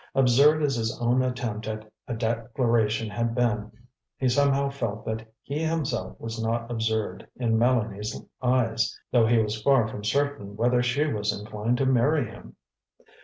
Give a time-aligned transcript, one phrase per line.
[0.15, 3.71] Absurd as his own attempt at a declaration had been,
[4.17, 9.61] he somehow felt that he himself was not absurd in Mélanie's eyes, though he was
[9.61, 12.55] far from certain whether she was inclined to marry him.